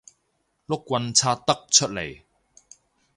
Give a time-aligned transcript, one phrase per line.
[0.03, 0.05] 碌棍
[1.13, 2.23] 拆得出嚟